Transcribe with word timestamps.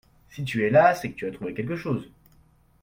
Si 0.29 0.43
tu 0.43 0.63
es 0.65 0.71
là, 0.71 0.95
c’est 0.95 1.11
que 1.11 1.15
tu 1.15 1.27
as 1.27 1.31
trouvé 1.31 1.53
quelque 1.53 1.75
chose 1.75 2.09